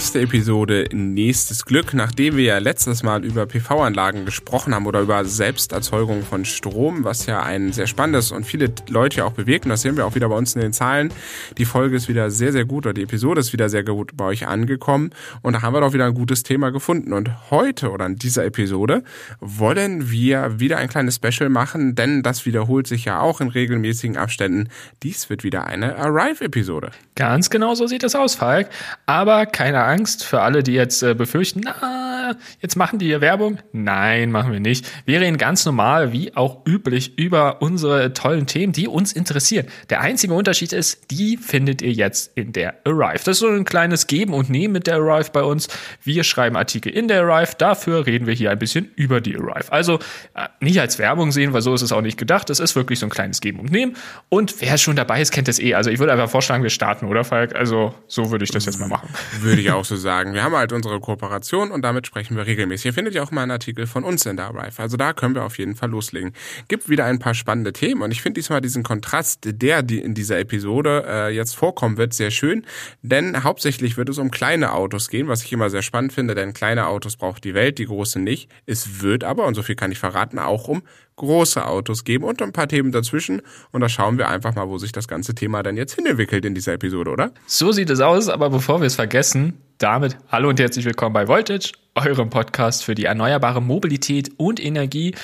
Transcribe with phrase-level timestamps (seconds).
[0.00, 1.92] Nächste Episode, nächstes Glück.
[1.92, 7.26] Nachdem wir ja letztes Mal über PV-Anlagen gesprochen haben oder über Selbsterzeugung von Strom, was
[7.26, 10.30] ja ein sehr spannendes und viele Leute auch bewegt, und das sehen wir auch wieder
[10.30, 11.12] bei uns in den Zahlen.
[11.58, 14.24] Die Folge ist wieder sehr, sehr gut oder die Episode ist wieder sehr gut bei
[14.24, 15.10] euch angekommen
[15.42, 17.12] und da haben wir doch wieder ein gutes Thema gefunden.
[17.12, 19.04] Und heute oder in dieser Episode
[19.40, 24.16] wollen wir wieder ein kleines Special machen, denn das wiederholt sich ja auch in regelmäßigen
[24.16, 24.70] Abständen.
[25.02, 26.90] Dies wird wieder eine Arrive-Episode.
[27.16, 28.70] Ganz genau so sieht es aus, Falk.
[29.04, 33.58] Aber keine Angst für alle, die jetzt äh, befürchten, na, jetzt machen die hier Werbung.
[33.72, 34.86] Nein, machen wir nicht.
[35.04, 39.66] Wir reden ganz normal, wie auch üblich, über unsere tollen Themen, die uns interessieren.
[39.88, 43.24] Der einzige Unterschied ist, die findet ihr jetzt in der Arrive.
[43.24, 45.68] Das ist so ein kleines Geben und Nehmen mit der Arrive bei uns.
[46.04, 49.72] Wir schreiben Artikel in der Arrive, dafür reden wir hier ein bisschen über die Arrive.
[49.72, 49.98] Also
[50.34, 52.48] äh, nicht als Werbung sehen, weil so ist es auch nicht gedacht.
[52.48, 53.96] Es ist wirklich so ein kleines Geben und Nehmen.
[54.28, 55.74] Und wer schon dabei ist, kennt es eh.
[55.74, 57.56] Also ich würde einfach vorschlagen, wir starten, oder Falk?
[57.56, 59.08] Also so würde ich das jetzt mal machen.
[59.40, 60.34] Würde ich auch so sagen.
[60.34, 62.86] Wir haben halt unsere Kooperation und damit sprechen wir regelmäßig.
[62.86, 64.80] Ihr findet ja auch mal einen Artikel von uns in der Arrive.
[64.80, 66.32] Also da können wir auf jeden Fall loslegen.
[66.68, 70.38] Gibt wieder ein paar spannende Themen und ich finde diesmal diesen Kontrast, der in dieser
[70.38, 72.64] Episode äh, jetzt vorkommen wird, sehr schön.
[73.02, 76.52] Denn hauptsächlich wird es um kleine Autos gehen, was ich immer sehr spannend finde, denn
[76.52, 78.50] kleine Autos braucht die Welt, die große nicht.
[78.66, 80.82] Es wird aber, und so viel kann ich verraten, auch um
[81.20, 83.42] große Autos geben und ein paar Themen dazwischen.
[83.72, 86.54] Und da schauen wir einfach mal, wo sich das ganze Thema dann jetzt hinentwickelt in
[86.54, 87.30] dieser Episode, oder?
[87.46, 91.28] So sieht es aus, aber bevor wir es vergessen, damit hallo und herzlich willkommen bei
[91.28, 95.14] Voltage, eurem Podcast für die erneuerbare Mobilität und Energie.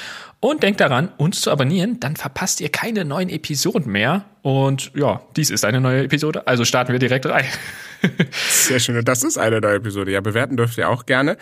[0.47, 4.27] Und denkt daran, uns zu abonnieren, dann verpasst ihr keine neuen Episoden mehr.
[4.42, 7.47] Und ja, dies ist eine neue Episode, also starten wir direkt rein.
[8.30, 8.97] Sehr schön.
[8.97, 10.12] Und das ist eine neue Episode.
[10.12, 11.36] Ja, bewerten dürft ihr auch gerne.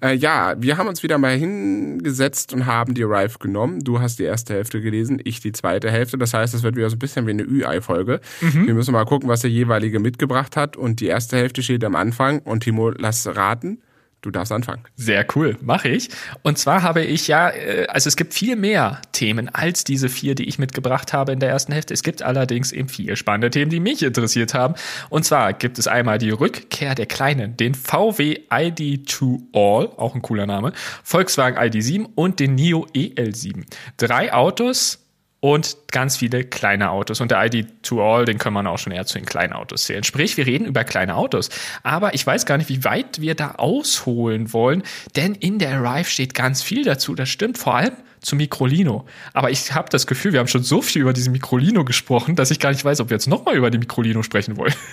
[0.00, 3.80] Äh, ja, wir haben uns wieder mal hingesetzt und haben die Arrive genommen.
[3.80, 6.16] Du hast die erste Hälfte gelesen, ich die zweite Hälfte.
[6.16, 8.20] Das heißt, es wird wieder so ein bisschen wie eine Ü-Ei-Folge.
[8.40, 8.68] Mhm.
[8.68, 10.76] Wir müssen mal gucken, was der jeweilige mitgebracht hat.
[10.76, 12.38] Und die erste Hälfte steht am Anfang.
[12.38, 13.82] Und Timo, lass raten.
[14.24, 14.80] Du darfst anfangen.
[14.96, 16.08] Sehr cool, mache ich.
[16.42, 20.34] Und zwar habe ich ja, äh, also es gibt viel mehr Themen als diese vier,
[20.34, 21.92] die ich mitgebracht habe in der ersten Hälfte.
[21.92, 24.76] Es gibt allerdings eben vier spannende Themen, die mich interessiert haben.
[25.10, 30.22] Und zwar gibt es einmal die Rückkehr der Kleinen, den VW ID2 All, auch ein
[30.22, 33.64] cooler Name, Volkswagen ID7 und den NIO EL7.
[33.98, 35.03] Drei Autos,
[35.44, 37.20] und ganz viele kleine Autos.
[37.20, 40.02] Und der ID2All, den können wir auch schon eher zu den kleinen Autos zählen.
[40.02, 41.50] Sprich, wir reden über kleine Autos.
[41.82, 44.82] Aber ich weiß gar nicht, wie weit wir da ausholen wollen,
[45.16, 47.14] denn in der Arrive steht ganz viel dazu.
[47.14, 47.92] Das stimmt vor allem
[48.24, 49.04] zu Microlino.
[49.32, 52.50] Aber ich habe das Gefühl, wir haben schon so viel über diesen Microlino gesprochen, dass
[52.50, 54.74] ich gar nicht weiß, ob wir jetzt nochmal über die Microlino sprechen wollen.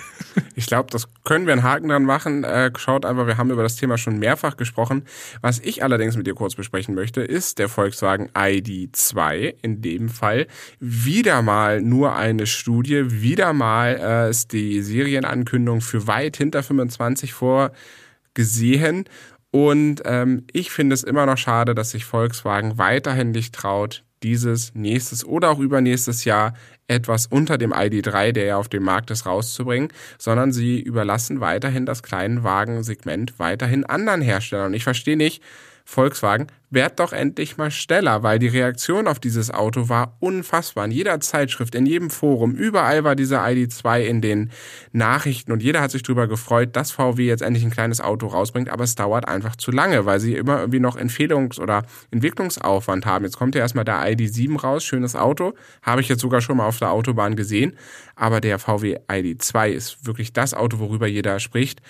[0.54, 2.44] Ich glaube, das können wir einen Haken dran machen.
[2.44, 5.04] Äh, schaut einfach, wir haben über das Thema schon mehrfach gesprochen.
[5.40, 9.54] Was ich allerdings mit dir kurz besprechen möchte, ist der Volkswagen ID2.
[9.62, 10.46] In dem Fall
[10.78, 17.32] wieder mal nur eine Studie, wieder mal äh, ist die Serienankündigung für weit hinter 25
[17.34, 19.04] vorgesehen.
[19.52, 24.74] Und ähm, ich finde es immer noch schade, dass sich Volkswagen weiterhin nicht traut, dieses
[24.74, 26.54] nächstes oder auch übernächstes Jahr
[26.88, 31.84] etwas unter dem ID3, der ja auf dem Markt ist, rauszubringen, sondern sie überlassen weiterhin
[31.84, 34.68] das Kleinwagensegment weiterhin anderen Herstellern.
[34.68, 35.42] Und ich verstehe nicht,
[35.84, 40.86] Volkswagen, werd doch endlich mal schneller, weil die Reaktion auf dieses Auto war unfassbar.
[40.86, 44.50] In jeder Zeitschrift, in jedem Forum, überall war dieser ID2 in den
[44.92, 48.70] Nachrichten und jeder hat sich darüber gefreut, dass VW jetzt endlich ein kleines Auto rausbringt,
[48.70, 53.24] aber es dauert einfach zu lange, weil sie immer irgendwie noch Empfehlungs- oder Entwicklungsaufwand haben.
[53.24, 56.66] Jetzt kommt ja erstmal der ID7 raus, schönes Auto, habe ich jetzt sogar schon mal
[56.66, 57.76] auf der Autobahn gesehen,
[58.16, 61.82] aber der VW ID2 ist wirklich das Auto, worüber jeder spricht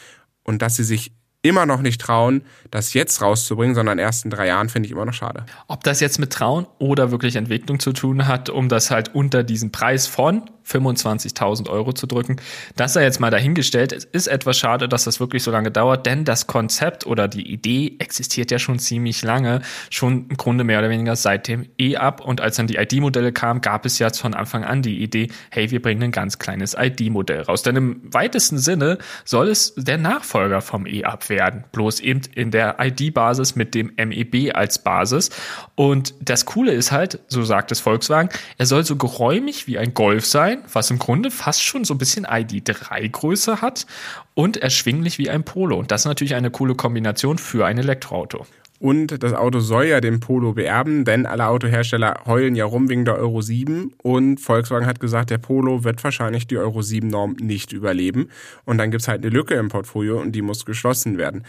[0.42, 4.46] und dass sie sich immer noch nicht trauen, das jetzt rauszubringen, sondern erst in drei
[4.46, 5.44] Jahren, finde ich immer noch schade.
[5.66, 9.42] Ob das jetzt mit Trauen oder wirklich Entwicklung zu tun hat, um das halt unter
[9.42, 12.36] diesen Preis von 25.000 Euro zu drücken.
[12.76, 13.92] Das sei jetzt mal dahingestellt.
[13.92, 17.50] Es ist etwas schade, dass das wirklich so lange dauert, denn das Konzept oder die
[17.50, 22.20] Idee existiert ja schon ziemlich lange, schon im Grunde mehr oder weniger seit dem E-Up.
[22.20, 25.70] Und als dann die ID-Modelle kamen, gab es ja von Anfang an die Idee, hey,
[25.70, 27.62] wir bringen ein ganz kleines ID-Modell raus.
[27.62, 32.76] Denn im weitesten Sinne soll es der Nachfolger vom E-Up werden, bloß eben in der
[32.78, 35.30] ID-Basis mit dem MEB als Basis.
[35.74, 39.94] Und das Coole ist halt, so sagt es Volkswagen, er soll so geräumig wie ein
[39.94, 43.86] Golf sein, was im Grunde fast schon so ein bisschen ID3-Größe hat
[44.34, 45.78] und erschwinglich wie ein Polo.
[45.78, 48.46] Und das ist natürlich eine coole Kombination für ein Elektroauto.
[48.82, 53.04] Und das Auto soll ja den Polo beerben, denn alle Autohersteller heulen ja rum wegen
[53.04, 53.94] der Euro 7.
[54.02, 58.28] Und Volkswagen hat gesagt, der Polo wird wahrscheinlich die Euro 7-Norm nicht überleben.
[58.64, 61.44] Und dann gibt es halt eine Lücke im Portfolio und die muss geschlossen werden.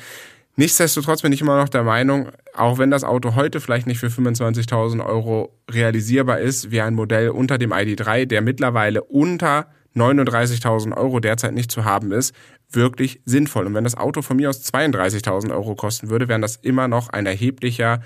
[0.57, 4.09] Nichtsdestotrotz bin ich immer noch der Meinung, auch wenn das Auto heute vielleicht nicht für
[4.09, 9.65] 25.000 Euro realisierbar ist, wie ein Modell unter dem ID3, der mittlerweile unter
[9.95, 12.35] 39.000 Euro derzeit nicht zu haben ist,
[12.75, 13.66] wirklich sinnvoll.
[13.66, 17.10] Und wenn das Auto von mir aus 32.000 Euro kosten würde, wären das immer noch
[17.10, 18.02] ein erheblicher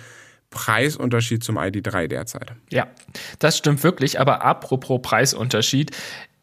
[0.50, 2.54] Preisunterschied zum ID3 derzeit.
[2.72, 2.88] Ja,
[3.40, 4.20] das stimmt wirklich.
[4.20, 5.92] Aber apropos Preisunterschied,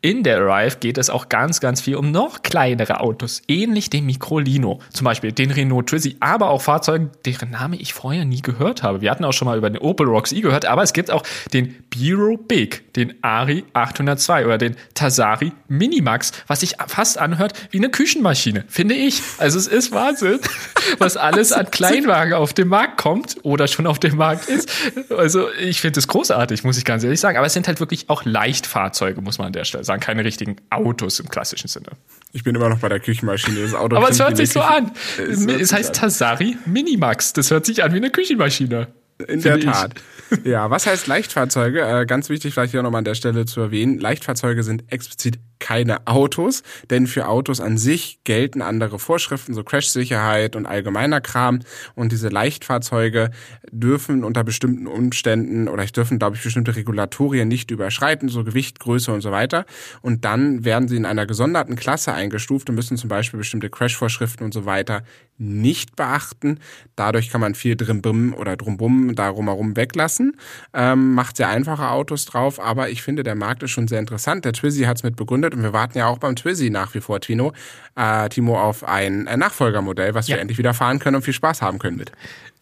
[0.04, 4.04] in der Arrive geht es auch ganz, ganz viel um noch kleinere Autos, ähnlich dem
[4.04, 8.82] Microlino, zum Beispiel den Renault Twizy, aber auch Fahrzeuge, deren Name ich vorher nie gehört
[8.82, 9.00] habe.
[9.00, 11.22] Wir hatten auch schon mal über den Opel Rocks E gehört, aber es gibt auch
[11.54, 17.78] den Biro Big, den Ari 802 oder den Tasari Minimax, was sich fast anhört wie
[17.78, 19.22] eine Küchenmaschine, finde ich.
[19.38, 20.38] Also es ist Wahnsinn,
[20.98, 24.68] was alles an Kleinwagen auf dem Markt kommt oder schon auf dem Markt ist.
[25.08, 27.38] Also ich finde es großartig, muss ich ganz ehrlich sagen.
[27.38, 30.24] Aber es sind halt wirklich auch Leichtfahrzeuge, muss man an der Stelle sagen sagen, keine
[30.24, 31.90] richtigen Autos im klassischen Sinne.
[32.32, 33.60] Ich bin immer noch bei der Küchenmaschine.
[33.60, 34.92] Das Auto Aber es hört sich so an.
[35.18, 35.94] Es, es heißt.
[35.94, 37.32] Tasari Minimax.
[37.32, 38.88] Das hört sich an wie eine Küchenmaschine.
[39.28, 39.94] In der Tat.
[40.42, 41.82] Ja, was heißt Leichtfahrzeuge?
[41.82, 44.00] Äh, ganz wichtig vielleicht hier nochmal an der Stelle zu erwähnen.
[44.00, 50.56] Leichtfahrzeuge sind explizit keine Autos, denn für Autos an sich gelten andere Vorschriften, so Crash-Sicherheit
[50.56, 51.60] und allgemeiner Kram.
[51.94, 53.30] Und diese Leichtfahrzeuge
[53.70, 59.10] dürfen unter bestimmten Umständen oder dürfen, glaube ich, bestimmte Regulatorien nicht überschreiten, so Gewicht, Größe
[59.10, 59.64] und so weiter.
[60.02, 64.44] Und dann werden sie in einer gesonderten Klasse eingestuft und müssen zum Beispiel bestimmte Crash-Vorschriften
[64.44, 65.02] und so weiter
[65.38, 66.60] nicht beachten.
[66.94, 70.36] Dadurch kann man viel drin oder drumbum darum herum weglassen.
[70.74, 74.44] Ähm, macht sehr einfache Autos drauf, aber ich finde, der Markt ist schon sehr interessant.
[74.44, 77.00] Der Twizy hat es mit begründet und wir warten ja auch beim Twizy nach wie
[77.00, 77.52] vor, Tino,
[77.96, 80.36] äh, Timo, auf ein äh, Nachfolgermodell, was ja.
[80.36, 82.12] wir endlich wieder fahren können und viel Spaß haben können mit.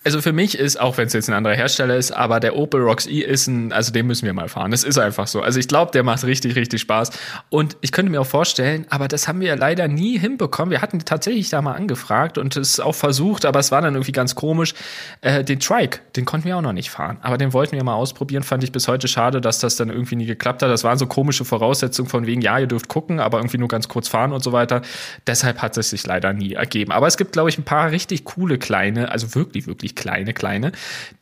[0.04, 2.80] Also für mich ist, auch wenn es jetzt ein anderer Hersteller ist, aber der Opel
[2.80, 4.72] Rocks E ist ein, also den müssen wir mal fahren.
[4.72, 5.40] Das ist einfach so.
[5.40, 7.10] Also ich glaube, der macht richtig, richtig Spaß.
[7.50, 10.72] Und ich könnte mir auch vorstellen, aber das haben wir leider nie hinbekommen.
[10.72, 14.12] Wir hatten tatsächlich da mal angefragt und es auch versucht, aber es war dann irgendwie
[14.12, 14.74] ganz komisch.
[15.20, 17.18] Äh, den Trike, den konnten wir auch noch nicht fahren.
[17.22, 18.42] Aber den wollten wir mal ausprobieren.
[18.42, 20.70] Fand ich bis heute schade, dass das dann irgendwie nie geklappt hat.
[20.70, 23.86] Das waren so komische Voraussetzungen von wegen, ja, ihr dürft gucken, aber irgendwie nur ganz
[23.86, 24.82] kurz fahren und so weiter.
[25.28, 26.90] Deshalb hat es sich leider nie ergeben.
[26.90, 30.32] Aber es gibt, glaube ich, ein paar richtig coole kleine, also wirklich, wirklich wirklich kleine,
[30.32, 30.72] kleine,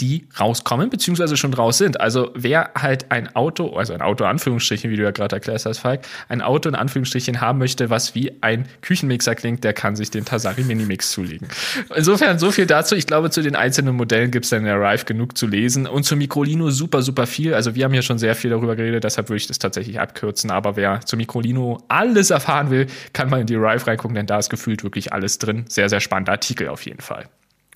[0.01, 2.01] die rauskommen, beziehungsweise schon raus sind.
[2.01, 5.79] Also wer halt ein Auto, also ein Auto Anführungsstrichen, wie du ja gerade erklärst hast,
[5.79, 10.11] Falk, ein Auto in Anführungsstrichen haben möchte, was wie ein Küchenmixer klingt, der kann sich
[10.11, 11.49] den Tasari Minimix zulegen.
[11.95, 12.95] Insofern so viel dazu.
[12.95, 15.87] Ich glaube, zu den einzelnen Modellen gibt es dann in der Arrive genug zu lesen
[15.87, 17.55] und zu Microlino super, super viel.
[17.55, 20.51] Also wir haben ja schon sehr viel darüber geredet, deshalb würde ich das tatsächlich abkürzen.
[20.51, 24.39] Aber wer zu Microlino alles erfahren will, kann mal in die Arrive reingucken, denn da
[24.39, 25.65] ist gefühlt wirklich alles drin.
[25.69, 27.29] Sehr, sehr spannender Artikel auf jeden Fall.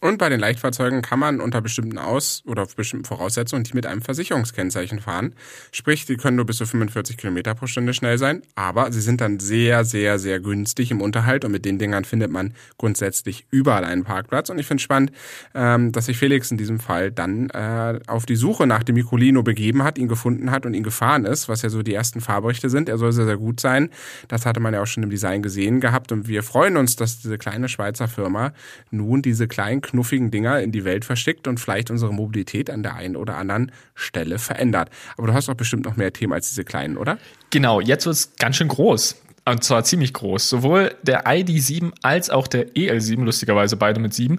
[0.05, 4.03] Und bei den Leichtfahrzeugen kann man unter bestimmten Aus- oder bestimmten Voraussetzungen die mit einem
[4.03, 5.35] Versicherungskennzeichen fahren.
[5.73, 9.23] Sprich, die können nur bis zu 45 Kilometer pro Stunde schnell sein, aber sie sind
[9.23, 13.83] dann sehr, sehr, sehr günstig im Unterhalt und mit den Dingern findet man grundsätzlich überall
[13.83, 14.51] einen Parkplatz.
[14.51, 15.11] Und ich finde spannend,
[15.55, 19.43] ähm, dass sich Felix in diesem Fall dann äh, auf die Suche nach dem Micolino
[19.43, 22.69] begeben hat, ihn gefunden hat und ihn gefahren ist, was ja so die ersten Fahrberichte
[22.69, 22.91] sind.
[22.91, 23.89] Er soll sehr, sehr gut sein.
[24.29, 27.23] Das hatte man ja auch schon im Design gesehen gehabt und wir freuen uns, dass
[27.23, 28.53] diese kleine Schweizer Firma
[28.91, 32.97] nun diese kleinen knuffigen Dinger in die Welt verschickt und vielleicht unsere Mobilität an der
[32.97, 34.91] einen oder anderen Stelle verändert.
[35.17, 37.17] Aber du hast doch bestimmt noch mehr Themen als diese kleinen, oder?
[37.51, 39.23] Genau, jetzt wird es ganz schön groß.
[39.47, 40.49] Und zwar ziemlich groß.
[40.49, 44.39] Sowohl der ID7 als auch der EL7, lustigerweise beide mit 7,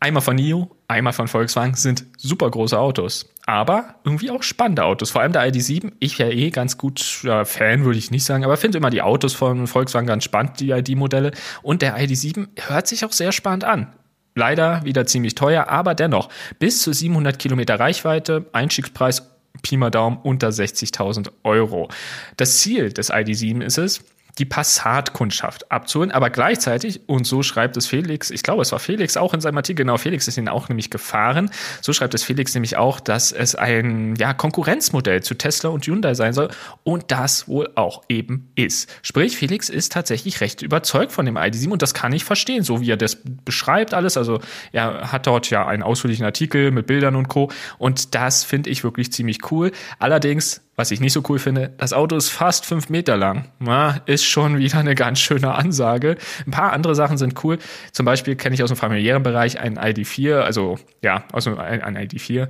[0.00, 3.30] einmal von NIO, einmal von Volkswagen, sind super große Autos.
[3.44, 5.10] Aber irgendwie auch spannende Autos.
[5.10, 5.92] Vor allem der ID7.
[6.00, 9.02] Ich wäre eh ganz gut ja, Fan, würde ich nicht sagen, aber finde immer die
[9.02, 11.30] Autos von Volkswagen ganz spannend, die ID-Modelle.
[11.62, 13.92] Und der ID7 hört sich auch sehr spannend an.
[14.36, 16.28] Leider wieder ziemlich teuer, aber dennoch
[16.58, 19.30] bis zu 700 Kilometer Reichweite, Einstiegspreis
[19.62, 21.88] Pi mal Daumen unter 60.000 Euro.
[22.36, 24.04] Das Ziel des ID7 ist es,
[24.38, 29.16] die Passat-Kundschaft abzuholen, aber gleichzeitig, und so schreibt es Felix, ich glaube, es war Felix
[29.16, 31.50] auch in seinem Artikel, genau, Felix ist ihn auch nämlich gefahren,
[31.80, 36.14] so schreibt es Felix nämlich auch, dass es ein ja, Konkurrenzmodell zu Tesla und Hyundai
[36.14, 36.48] sein soll
[36.84, 38.90] und das wohl auch eben ist.
[39.02, 42.80] Sprich, Felix ist tatsächlich recht überzeugt von dem ID7 und das kann ich verstehen, so
[42.80, 44.40] wie er das beschreibt alles, also
[44.72, 47.50] er hat dort ja einen ausführlichen Artikel mit Bildern und Co.
[47.78, 49.72] und das finde ich wirklich ziemlich cool.
[49.98, 53.48] Allerdings was ich nicht so cool finde, das Auto ist fast fünf Meter lang.
[53.58, 56.16] Na, ist schon wieder eine ganz schöne Ansage.
[56.46, 57.58] Ein paar andere Sachen sind cool.
[57.92, 61.96] Zum Beispiel kenne ich aus dem familiären Bereich einen ID4, also ja, aus einem ein
[61.96, 62.48] ID4.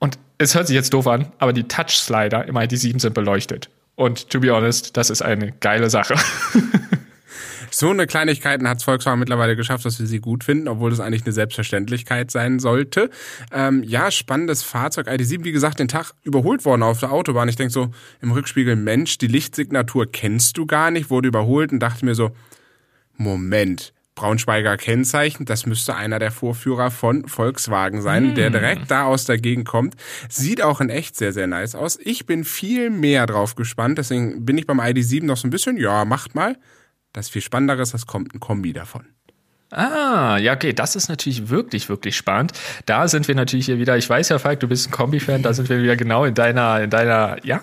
[0.00, 3.70] Und es hört sich jetzt doof an, aber die Touch-Slider im ID7 sind beleuchtet.
[3.94, 6.14] Und to be honest, das ist eine geile Sache.
[7.78, 11.22] So eine Kleinigkeiten hat Volkswagen mittlerweile geschafft, dass wir sie gut finden, obwohl das eigentlich
[11.22, 13.08] eine Selbstverständlichkeit sein sollte.
[13.52, 15.06] Ähm, ja, spannendes Fahrzeug.
[15.06, 17.48] ID7, wie gesagt, den Tag überholt worden auf der Autobahn.
[17.48, 21.78] Ich denke so im Rückspiegel, Mensch, die Lichtsignatur kennst du gar nicht, wurde überholt und
[21.78, 22.32] dachte mir so,
[23.16, 25.46] Moment, Braunschweiger Kennzeichen.
[25.46, 28.34] Das müsste einer der Vorführer von Volkswagen sein, mm.
[28.34, 29.94] der direkt da aus der Gegend kommt.
[30.28, 31.96] Sieht auch in echt sehr, sehr nice aus.
[32.02, 33.98] Ich bin viel mehr drauf gespannt.
[33.98, 36.56] Deswegen bin ich beim ID7 noch so ein bisschen, ja, macht mal.
[37.12, 39.06] Das viel Spannendere ist, es kommt ein Kombi davon.
[39.70, 42.52] Ah, ja, okay, das ist natürlich wirklich, wirklich spannend.
[42.86, 45.52] Da sind wir natürlich hier wieder, ich weiß ja, Falk, du bist ein Kombi-Fan, da
[45.52, 47.62] sind wir wieder genau in deiner, in deiner, ja,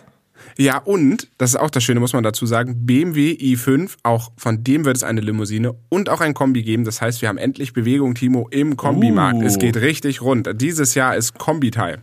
[0.57, 4.63] ja, und, das ist auch das Schöne, muss man dazu sagen, BMW i5, auch von
[4.63, 6.85] dem wird es eine Limousine und auch ein Kombi geben.
[6.85, 9.39] Das heißt, wir haben endlich Bewegung, Timo, im Kombimarkt.
[9.39, 9.45] Uh.
[9.45, 10.49] Es geht richtig rund.
[10.61, 11.99] Dieses Jahr ist Kombi-Time.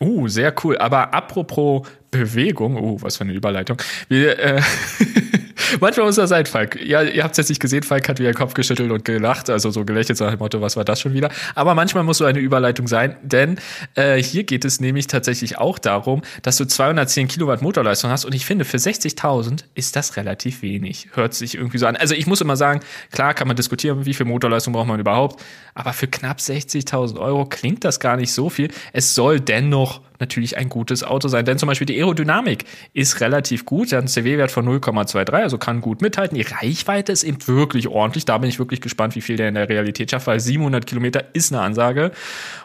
[0.00, 0.78] Uh, sehr cool.
[0.78, 3.76] Aber apropos Bewegung, uh, was für eine Überleitung.
[4.08, 4.62] Wir, äh,
[5.80, 6.80] Manchmal muss das sein, Falk.
[6.82, 9.50] Ja, ihr habt es jetzt nicht gesehen, Falk hat wieder den Kopf geschüttelt und gelacht,
[9.50, 11.30] also so gelächelt nach dem Motto, was war das schon wieder?
[11.54, 13.58] Aber manchmal muss so eine Überleitung sein, denn
[13.94, 18.34] äh, hier geht es nämlich tatsächlich auch darum, dass du 210 Kilowatt Motorleistung hast und
[18.34, 21.08] ich finde, für 60.000 ist das relativ wenig.
[21.12, 21.96] Hört sich irgendwie so an.
[21.96, 22.80] Also ich muss immer sagen,
[23.12, 25.42] klar kann man diskutieren, wie viel Motorleistung braucht man überhaupt,
[25.74, 28.70] aber für knapp 60.000 Euro klingt das gar nicht so viel.
[28.92, 31.44] Es soll dennoch natürlich ein gutes Auto sein.
[31.44, 33.92] Denn zum Beispiel die Aerodynamik ist relativ gut.
[33.92, 36.36] Der hat einen CW-Wert von 0,23, also kann gut mithalten.
[36.36, 38.24] Die Reichweite ist eben wirklich ordentlich.
[38.24, 41.24] Da bin ich wirklich gespannt, wie viel der in der Realität schafft, weil 700 Kilometer
[41.34, 42.12] ist eine Ansage.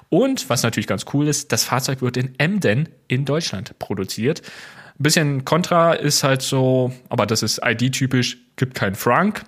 [0.09, 4.41] Und was natürlich ganz cool ist, das Fahrzeug wird in Emden in Deutschland produziert.
[4.99, 9.43] Ein bisschen Contra ist halt so, aber das ist ID-typisch, gibt kein Frank.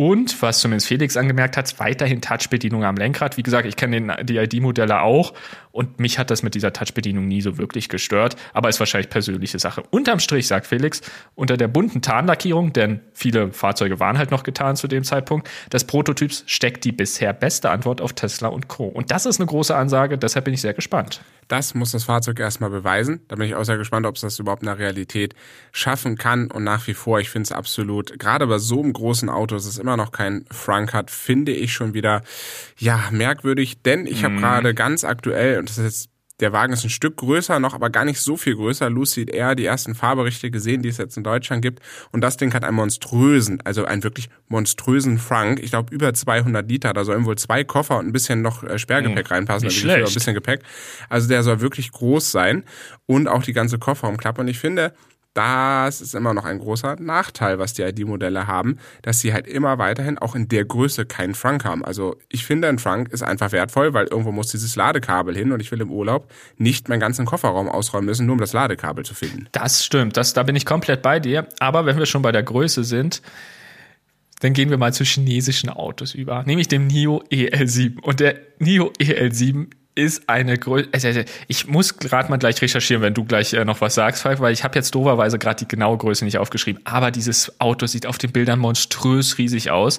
[0.00, 3.36] Und, was zumindest Felix angemerkt hat, weiterhin Touchbedienung am Lenkrad.
[3.36, 5.34] Wie gesagt, ich kenne die ID-Modelle auch
[5.72, 9.58] und mich hat das mit dieser Touchbedienung nie so wirklich gestört, aber ist wahrscheinlich persönliche
[9.58, 9.82] Sache.
[9.90, 11.00] Unterm Strich, sagt Felix,
[11.34, 15.82] unter der bunten Tarnlackierung, denn viele Fahrzeuge waren halt noch getan zu dem Zeitpunkt, des
[15.82, 18.84] Prototyps steckt die bisher beste Antwort auf Tesla und Co.
[18.86, 21.22] Und das ist eine große Ansage, deshalb bin ich sehr gespannt.
[21.48, 23.20] Das muss das Fahrzeug erstmal beweisen.
[23.28, 25.34] Da bin ich auch sehr gespannt, ob es das überhaupt in der Realität
[25.72, 26.50] schaffen kann.
[26.50, 29.64] Und nach wie vor, ich finde es absolut, gerade bei so einem großen Auto, dass
[29.64, 32.22] es immer noch kein Frank hat, finde ich schon wieder,
[32.76, 33.82] ja, merkwürdig.
[33.82, 34.38] Denn ich habe mhm.
[34.40, 37.90] gerade ganz aktuell, und das ist jetzt der Wagen ist ein Stück größer noch, aber
[37.90, 38.88] gar nicht so viel größer.
[38.90, 41.80] Lucid Air, die ersten Fahrberichte gesehen, die es jetzt in Deutschland gibt.
[42.12, 45.60] Und das Ding hat einen monströsen, also einen wirklich monströsen Frank.
[45.62, 46.92] Ich glaube, über 200 Liter.
[46.92, 49.66] Da sollen wohl zwei Koffer und ein bisschen noch äh, Sperrgepäck hm, reinpassen.
[49.66, 50.08] Nicht also schlecht.
[50.08, 50.60] ein bisschen Gepäck.
[51.08, 52.64] Also der soll wirklich groß sein.
[53.06, 54.40] Und auch die ganze Kofferraumklappe.
[54.40, 54.92] Und ich finde,
[55.34, 59.78] das ist immer noch ein großer Nachteil, was die ID-Modelle haben, dass sie halt immer
[59.78, 61.84] weiterhin auch in der Größe keinen Frank haben.
[61.84, 65.60] Also ich finde, ein Frank ist einfach wertvoll, weil irgendwo muss dieses Ladekabel hin und
[65.60, 69.14] ich will im Urlaub nicht meinen ganzen Kofferraum ausräumen müssen, nur um das Ladekabel zu
[69.14, 69.48] finden.
[69.52, 71.46] Das stimmt, das, da bin ich komplett bei dir.
[71.60, 73.22] Aber wenn wir schon bei der Größe sind,
[74.40, 78.00] dann gehen wir mal zu chinesischen Autos über, nämlich dem NIO EL7.
[78.00, 80.88] Und der NIO EL7 ist eine Größe.
[80.92, 84.22] Also, also, ich muss gerade mal gleich recherchieren, wenn du gleich äh, noch was sagst,
[84.22, 86.80] Falk, weil ich habe jetzt doverweise gerade die genaue Größe nicht aufgeschrieben.
[86.84, 89.98] Aber dieses Auto sieht auf den Bildern monströs riesig aus.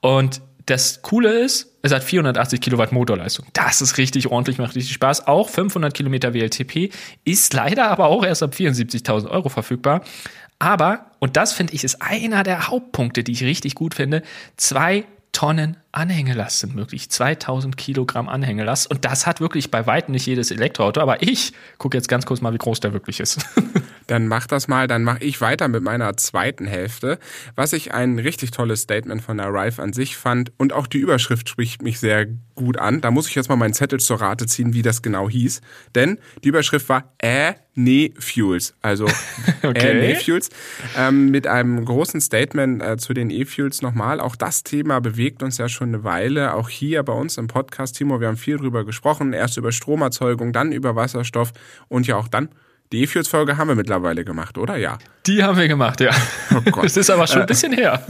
[0.00, 3.46] Und das Coole ist, es hat 480 Kilowatt Motorleistung.
[3.52, 5.26] Das ist richtig ordentlich, macht richtig Spaß.
[5.26, 6.90] Auch 500 Kilometer WLTP
[7.24, 10.02] ist leider aber auch erst ab 74.000 Euro verfügbar.
[10.58, 14.22] Aber, und das finde ich ist einer der Hauptpunkte, die ich richtig gut finde,
[14.56, 15.04] zwei
[15.34, 17.10] Tonnen Anhängelast sind möglich.
[17.10, 18.90] 2000 Kilogramm Anhängelast.
[18.90, 21.00] Und das hat wirklich bei weitem nicht jedes Elektroauto.
[21.00, 23.44] Aber ich gucke jetzt ganz kurz mal, wie groß der wirklich ist.
[24.06, 24.86] dann mach das mal.
[24.86, 27.18] Dann mache ich weiter mit meiner zweiten Hälfte.
[27.54, 30.52] Was ich ein richtig tolles Statement von der Rive an sich fand.
[30.56, 33.00] Und auch die Überschrift spricht mich sehr gut an.
[33.00, 35.60] Da muss ich jetzt mal meinen Zettel zur Rate ziehen, wie das genau hieß.
[35.94, 38.74] Denn die Überschrift war Äh, nee, Fuels.
[38.80, 39.06] Also
[39.62, 39.90] okay.
[39.90, 40.50] äh, nee, Fuels.
[40.96, 44.20] Ähm, mit einem großen Statement äh, zu den E-Fuels nochmal.
[44.20, 46.54] Auch das Thema bewegt uns ja schon eine Weile.
[46.54, 49.32] Auch hier bei uns im Podcast, Timo, wir haben viel drüber gesprochen.
[49.32, 51.52] Erst über Stromerzeugung, dann über Wasserstoff
[51.88, 52.48] und ja auch dann
[52.92, 54.76] die E-Fuels-Folge haben wir mittlerweile gemacht, oder?
[54.76, 54.98] Ja.
[55.26, 56.10] Die haben wir gemacht, ja.
[56.54, 56.84] Oh Gott.
[56.84, 58.04] Es ist aber schon ein bisschen her.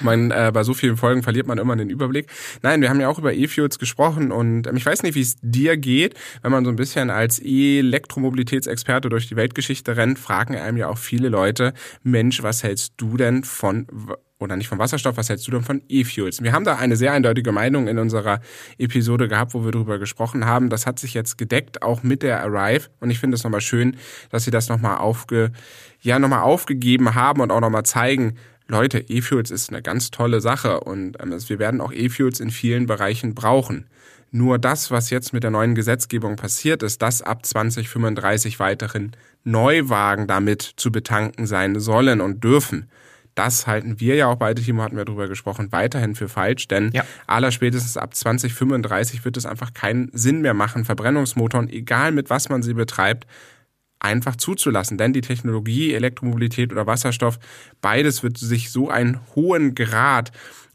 [0.00, 2.26] Man, äh, bei so vielen Folgen verliert man immer den Überblick.
[2.62, 5.36] Nein, wir haben ja auch über E-Fuels gesprochen und ähm, ich weiß nicht, wie es
[5.40, 10.76] dir geht, wenn man so ein bisschen als Elektromobilitätsexperte durch die Weltgeschichte rennt, fragen einem
[10.76, 13.86] ja auch viele Leute, Mensch, was hältst du denn von
[14.44, 16.42] oder nicht von Wasserstoff, was hältst du denn von E-Fuels?
[16.42, 18.40] Wir haben da eine sehr eindeutige Meinung in unserer
[18.78, 20.70] Episode gehabt, wo wir darüber gesprochen haben.
[20.70, 22.88] Das hat sich jetzt gedeckt, auch mit der Arrive.
[23.00, 23.96] Und ich finde es nochmal schön,
[24.30, 25.50] dass sie das nochmal aufge,
[26.00, 28.36] ja, nochmal aufgegeben haben und auch nochmal zeigen,
[28.66, 32.86] Leute, E-Fuels ist eine ganz tolle Sache und ähm, wir werden auch E-Fuels in vielen
[32.86, 33.86] Bereichen brauchen.
[34.30, 39.12] Nur das, was jetzt mit der neuen Gesetzgebung passiert ist, dass ab 2035 weiteren
[39.44, 42.88] Neuwagen damit zu betanken sein sollen und dürfen.
[43.34, 46.90] Das halten wir ja auch beide, Timo hatten wir darüber gesprochen, weiterhin für falsch, denn
[46.92, 47.04] ja.
[47.26, 52.48] aller spätestens ab 2035 wird es einfach keinen Sinn mehr machen, Verbrennungsmotoren, egal mit was
[52.48, 53.26] man sie betreibt,
[53.98, 54.98] einfach zuzulassen.
[54.98, 57.38] Denn die Technologie, Elektromobilität oder Wasserstoff,
[57.80, 60.30] beides wird sich so einen hohen Grad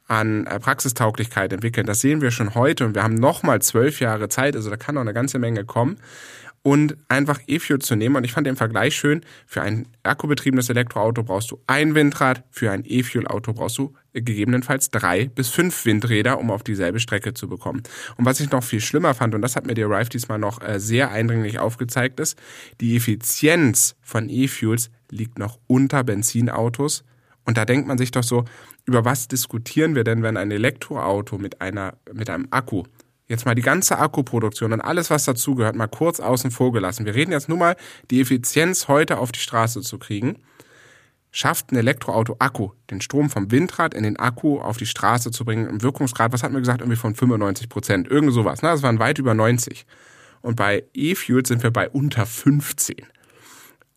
[0.07, 1.85] an äh, Praxistauglichkeit entwickeln.
[1.85, 4.95] Das sehen wir schon heute und wir haben nochmal zwölf Jahre Zeit, also da kann
[4.95, 5.97] noch eine ganze Menge kommen.
[6.61, 8.15] Und einfach E-Fuel zu nehmen.
[8.15, 9.21] Und ich fand den Vergleich schön.
[9.45, 15.27] Für ein akkubetriebenes Elektroauto brauchst du ein Windrad, für ein E-Fuel-Auto brauchst du gegebenenfalls drei
[15.27, 17.83] bis fünf Windräder, um auf dieselbe Strecke zu bekommen.
[18.17, 20.61] Und was ich noch viel schlimmer fand, und das hat mir der Arrive diesmal noch
[20.61, 22.37] äh, sehr eindringlich aufgezeigt, ist,
[22.81, 27.03] die Effizienz von E-Fuels liegt noch unter Benzinautos.
[27.45, 28.45] Und da denkt man sich doch so,
[28.85, 32.83] über was diskutieren wir denn, wenn ein Elektroauto mit einer, mit einem Akku,
[33.29, 37.05] jetzt mal die ganze Akkuproduktion und alles, was dazugehört, mal kurz außen vor gelassen.
[37.05, 37.75] Wir reden jetzt nur mal,
[38.11, 40.39] die Effizienz heute auf die Straße zu kriegen.
[41.31, 45.45] Schafft ein Elektroauto Akku, den Strom vom Windrad in den Akku auf die Straße zu
[45.45, 48.63] bringen, im Wirkungsgrad, was hat man gesagt, irgendwie von 95 Prozent, irgend sowas.
[48.63, 48.69] Ne?
[48.69, 49.85] Das waren weit über 90.
[50.41, 53.05] Und bei E-Fuels sind wir bei unter 15.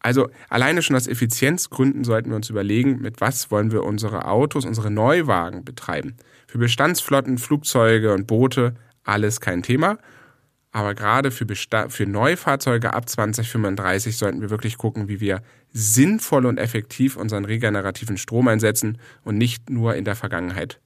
[0.01, 4.67] Also alleine schon aus Effizienzgründen sollten wir uns überlegen, mit was wollen wir unsere Autos,
[4.67, 6.17] unsere Neuwagen betreiben.
[6.49, 9.99] Für Bestandsflotten, Flugzeuge und Boote alles kein Thema.
[10.73, 11.47] Aber gerade für,
[11.89, 18.17] für Neufahrzeuge ab 2035 sollten wir wirklich gucken, wie wir sinnvoll und effektiv unseren regenerativen
[18.17, 20.81] Strom einsetzen und nicht nur in der Vergangenheit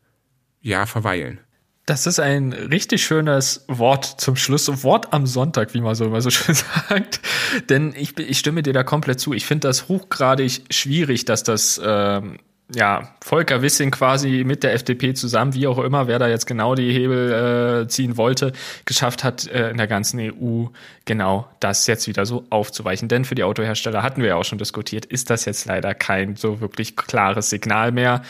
[0.61, 1.39] ja verweilen.
[1.87, 4.83] Das ist ein richtig schönes Wort zum Schluss.
[4.83, 7.21] Wort am Sonntag, wie man so immer so schön sagt.
[7.69, 9.33] Denn ich, ich stimme dir da komplett zu.
[9.33, 12.39] Ich finde das hochgradig schwierig, dass das ähm,
[12.75, 16.75] ja, Volker Wissing quasi mit der FDP zusammen, wie auch immer, wer da jetzt genau
[16.75, 18.53] die Hebel äh, ziehen wollte,
[18.85, 20.67] geschafft hat, äh, in der ganzen EU
[21.05, 23.09] genau das jetzt wieder so aufzuweichen.
[23.09, 26.35] Denn für die Autohersteller hatten wir ja auch schon diskutiert, ist das jetzt leider kein
[26.35, 28.23] so wirklich klares Signal mehr.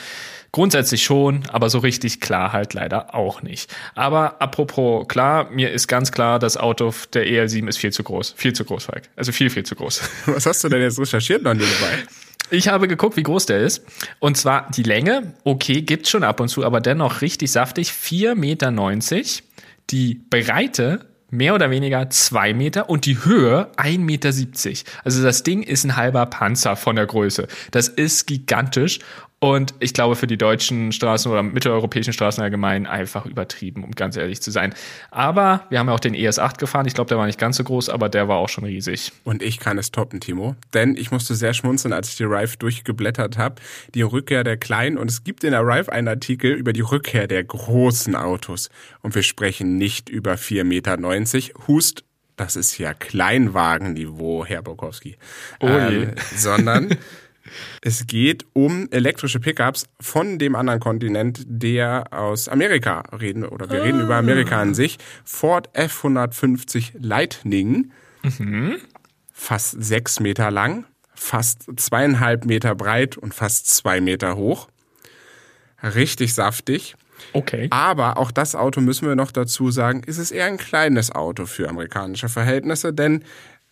[0.53, 3.75] Grundsätzlich schon, aber so richtig klar halt leider auch nicht.
[3.95, 8.35] Aber apropos klar, mir ist ganz klar, das Auto der EL7 ist viel zu groß.
[8.37, 9.05] Viel zu groß, Falk.
[9.17, 10.03] Also viel, viel zu groß.
[10.27, 12.05] Was hast du denn jetzt recherchiert noch nebenbei?
[12.51, 13.85] Ich habe geguckt, wie groß der ist.
[14.19, 18.35] Und zwar die Länge, okay, gibt's schon ab und zu, aber dennoch richtig saftig, 4,90
[18.37, 18.73] Meter.
[19.91, 24.31] Die Breite mehr oder weniger zwei Meter und die Höhe 1,70 Meter.
[25.05, 27.49] Also das Ding ist ein halber Panzer von der Größe.
[27.71, 29.01] Das ist gigantisch
[29.39, 34.17] und ich glaube, für die deutschen Straßen oder mitteleuropäischen Straßen allgemein einfach übertrieben, um ganz
[34.17, 34.75] ehrlich zu sein.
[35.11, 36.87] Aber wir haben ja auch den ES8 gefahren.
[36.87, 39.13] Ich glaube, der war nicht ganz so groß, aber der war auch schon riesig.
[39.25, 40.57] Und ich kann es toppen, Timo.
[40.73, 43.57] Denn ich musste sehr schmunzeln, als ich die Arrive durchgeblättert habe.
[43.95, 44.97] Die Rückkehr der kleinen.
[44.97, 48.71] Und es gibt in der Arrive einen Artikel über die Rückkehr der großen Autos.
[49.03, 50.97] Und wir sprechen nicht über 4,90 Meter.
[51.69, 52.05] Hust,
[52.37, 55.17] das ist ja Kleinwagenniveau, Herr Bokowski.
[55.61, 55.73] Oh je.
[55.73, 56.97] Ähm, sondern
[57.83, 63.81] Es geht um elektrische Pickups von dem anderen Kontinent, der aus Amerika reden, oder wir
[63.81, 63.85] ah.
[63.85, 64.99] reden über Amerika an sich.
[65.25, 67.93] Ford F150 Lightning.
[68.23, 68.77] Mhm.
[69.33, 74.69] Fast sechs Meter lang, fast zweieinhalb Meter breit und fast zwei Meter hoch.
[75.83, 76.97] Richtig saftig.
[77.33, 77.69] Okay.
[77.71, 81.47] Aber auch das Auto müssen wir noch dazu sagen, ist es eher ein kleines Auto
[81.47, 83.25] für amerikanische Verhältnisse, denn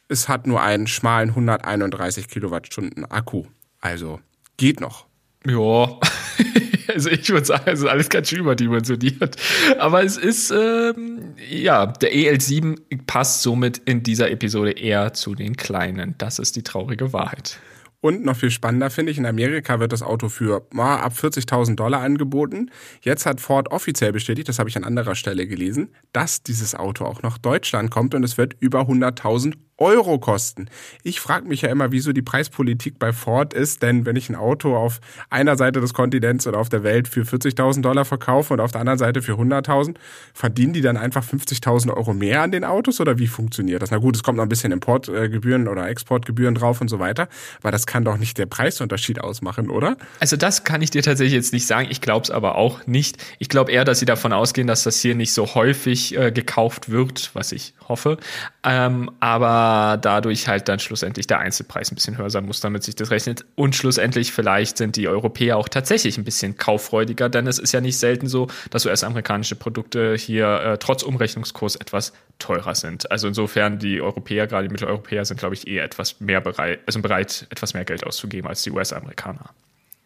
[0.09, 3.45] es hat nur einen schmalen 131 Kilowattstunden Akku.
[3.85, 4.19] Also
[4.57, 5.05] geht noch.
[5.47, 6.01] Ja,
[6.95, 9.37] also ich würde sagen, es ist alles ganz schön überdimensioniert.
[9.79, 15.55] Aber es ist, ähm, ja, der EL7 passt somit in dieser Episode eher zu den
[15.57, 16.15] Kleinen.
[16.17, 17.61] Das ist die traurige Wahrheit.
[18.01, 21.75] Und noch viel spannender finde ich, in Amerika wird das Auto für ah, ab 40.000
[21.75, 22.71] Dollar angeboten.
[23.03, 27.05] Jetzt hat Ford offiziell bestätigt, das habe ich an anderer Stelle gelesen, dass dieses Auto
[27.05, 30.69] auch nach Deutschland kommt und es wird über 100.000 Euro kosten.
[31.03, 34.37] Ich frage mich ja immer, wieso die Preispolitik bei Ford ist, denn wenn ich ein
[34.37, 38.61] Auto auf einer Seite des Kontinents oder auf der Welt für 40.000 Dollar verkaufe und
[38.61, 39.97] auf der anderen Seite für 100.000,
[40.33, 43.91] verdienen die dann einfach 50.000 Euro mehr an den Autos oder wie funktioniert das?
[43.91, 47.29] Na gut, es kommt noch ein bisschen Importgebühren oder Exportgebühren drauf und so weiter,
[47.61, 49.97] aber das kann doch nicht der Preisunterschied ausmachen, oder?
[50.21, 51.89] Also das kann ich dir tatsächlich jetzt nicht sagen.
[51.91, 53.19] Ich glaube es aber auch nicht.
[53.41, 56.91] Ich glaube eher, dass sie davon ausgehen, dass das hier nicht so häufig äh, gekauft
[56.91, 58.19] wird, was ich hoffe.
[58.63, 59.64] Ähm, aber
[59.99, 63.45] dadurch halt dann schlussendlich der Einzelpreis ein bisschen höher sein muss, damit sich das rechnet.
[63.55, 67.81] Und schlussendlich vielleicht sind die Europäer auch tatsächlich ein bisschen kauffreudiger, denn es ist ja
[67.81, 73.11] nicht selten so, dass US-amerikanische Produkte hier äh, trotz Umrechnungskurs etwas teurer sind.
[73.11, 77.01] Also insofern die Europäer, gerade die Mitteleuropäer, sind, glaube ich, eher etwas mehr bereit, also
[77.01, 79.51] bereit, etwas mehr Geld auszugeben als die US-Amerikaner.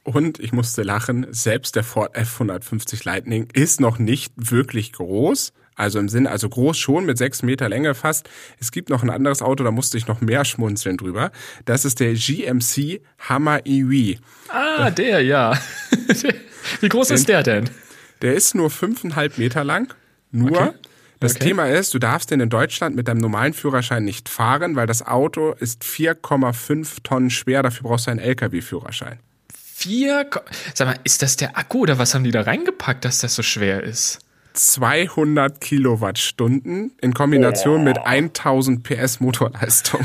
[0.05, 5.53] Und ich musste lachen, selbst der Ford F150 Lightning ist noch nicht wirklich groß.
[5.79, 8.29] Also im Sinn, also groß schon mit sechs Meter Länge fast.
[8.59, 11.31] Es gibt noch ein anderes Auto, da musste ich noch mehr schmunzeln drüber.
[11.67, 14.19] Das ist der GMC Hammer EV.
[14.49, 15.57] Ah, der, ja.
[16.81, 17.71] Wie groß Den, ist der denn?
[18.23, 19.95] Der ist nur fünfeinhalb Meter lang.
[20.33, 20.61] Nur.
[20.61, 20.71] Okay.
[21.21, 21.47] Das okay.
[21.47, 25.07] Thema ist, du darfst den in Deutschland mit deinem normalen Führerschein nicht fahren, weil das
[25.07, 27.63] Auto ist 4,5 Tonnen schwer.
[27.63, 29.21] Dafür brauchst du einen LKW-Führerschein.
[29.55, 30.29] Vier.
[30.75, 33.43] Sag mal, ist das der Akku oder was haben die da reingepackt, dass das so
[33.45, 34.19] schwer ist?
[34.59, 37.85] 200 Kilowattstunden in Kombination oh.
[37.85, 40.01] mit 1000 PS Motorleistung.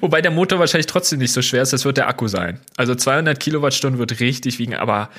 [0.00, 2.60] Wobei der Motor wahrscheinlich trotzdem nicht so schwer ist, das wird der Akku sein.
[2.76, 5.10] Also 200 Kilowattstunden wird richtig wiegen, aber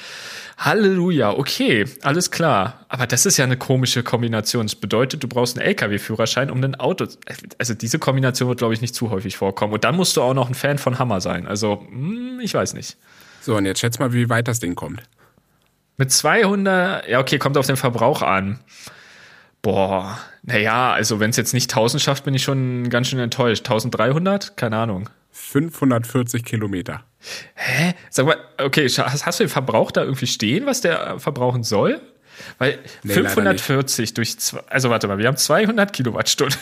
[0.58, 2.86] Halleluja, okay, alles klar.
[2.88, 4.66] Aber das ist ja eine komische Kombination.
[4.66, 7.06] Das bedeutet, du brauchst einen LKW-Führerschein, um ein Auto.
[7.58, 9.74] Also diese Kombination wird, glaube ich, nicht zu häufig vorkommen.
[9.74, 11.48] Und dann musst du auch noch ein Fan von Hammer sein.
[11.48, 12.98] Also, hm, ich weiß nicht.
[13.42, 15.04] So, und jetzt schätz mal, wie weit das Ding kommt.
[15.98, 18.60] Mit 200, ja, okay, kommt auf den Verbrauch an.
[19.62, 23.66] Boah, naja, also wenn es jetzt nicht 1000 schafft, bin ich schon ganz schön enttäuscht.
[23.66, 24.58] 1300?
[24.58, 25.10] Keine Ahnung.
[25.32, 27.04] 540 Kilometer.
[27.56, 27.94] Hä?
[28.10, 32.02] Sag mal, okay, hast, du den Verbrauch da irgendwie stehen, was der verbrauchen soll?
[32.58, 36.58] Weil nee, 540 durch, zwei, also warte mal, wir haben 200 Kilowattstunden.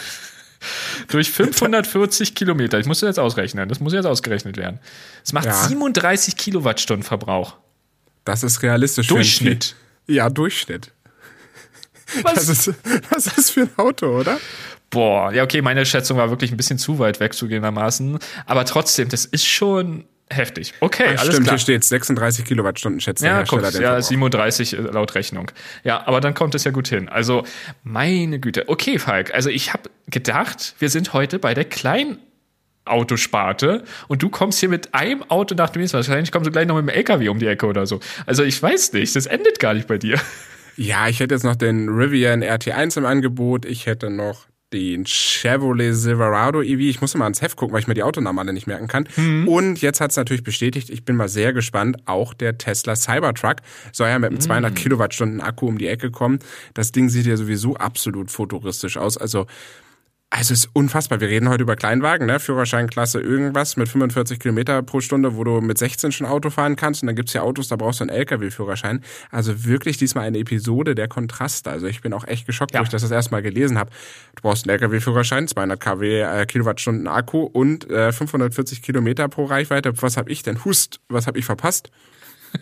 [1.08, 2.80] durch 540 Kilometer.
[2.80, 3.68] Ich muss das jetzt ausrechnen.
[3.68, 4.80] Das muss jetzt ausgerechnet werden.
[5.24, 5.54] Das macht ja.
[5.54, 7.56] 37 Kilowattstunden Verbrauch.
[8.32, 9.08] Das ist realistisch.
[9.08, 9.76] Durchschnitt.
[10.08, 10.94] ja, Durchschnitt.
[12.24, 12.34] Was?
[12.34, 12.74] Das ist,
[13.10, 14.40] das ist für ein Auto, oder?
[14.90, 18.20] Boah, ja, okay, meine Schätzung war wirklich ein bisschen zu weit weg zugegebenermaßen.
[18.46, 20.74] Aber trotzdem, das ist schon heftig.
[20.80, 21.58] Okay, Ach, alles stimmt, klar.
[21.58, 23.72] hier steht 36 Kilowattstunden, schätzt ja, der Hersteller.
[23.72, 25.52] Guck, ja, 37 äh, laut Rechnung.
[25.84, 27.10] Ja, aber dann kommt es ja gut hin.
[27.10, 27.44] Also,
[27.84, 28.70] meine Güte.
[28.70, 32.20] Okay, Falk, also ich habe gedacht, wir sind heute bei der kleinen
[32.86, 35.98] Autosparte und du kommst hier mit einem Auto nach dem nächsten.
[35.98, 38.00] Wahrscheinlich kommst du gleich noch mit dem LKW um die Ecke oder so.
[38.26, 40.20] Also ich weiß nicht, das endet gar nicht bei dir.
[40.78, 43.66] Ja, ich hätte jetzt noch den Rivian RT1 im Angebot.
[43.66, 46.80] Ich hätte noch den Chevrolet Silverado EV.
[46.80, 49.08] Ich muss mal ans Heft gucken, weil ich mir die Autonamen alle nicht merken kann.
[49.18, 49.48] Mhm.
[49.48, 53.58] Und jetzt hat es natürlich bestätigt, ich bin mal sehr gespannt, auch der Tesla Cybertruck
[53.92, 54.42] soll ja mit einem mhm.
[54.42, 56.40] 200 Kilowattstunden Akku um die Ecke kommen.
[56.74, 59.18] Das Ding sieht ja sowieso absolut futuristisch aus.
[59.18, 59.46] Also
[60.34, 61.20] also es ist unfassbar.
[61.20, 62.40] Wir reden heute über Kleinwagen, ne?
[62.40, 67.04] Führerscheinklasse irgendwas mit 45 Kilometer pro Stunde, wo du mit 16 schon Auto fahren kannst.
[67.04, 69.02] Und dann gibt's ja Autos, da brauchst du einen LKW-Führerschein.
[69.30, 71.70] Also wirklich diesmal eine Episode der Kontraste.
[71.70, 72.80] Also ich bin auch echt geschockt, ja.
[72.80, 73.92] wo ich das das erste Mal gelesen habe.
[74.38, 80.02] Du brauchst einen LKW-Führerschein, 200 kW äh, Kilowattstunden Akku und äh, 540 Kilometer pro Reichweite.
[80.02, 80.64] Was habe ich denn?
[80.64, 81.92] Hust, was habe ich verpasst?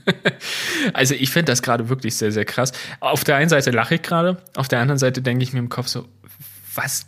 [0.93, 2.71] also ich finde das gerade wirklich sehr, sehr krass.
[2.99, 5.69] Auf der einen Seite lache ich gerade, auf der anderen Seite denke ich mir im
[5.69, 6.08] Kopf so,
[6.75, 7.08] was,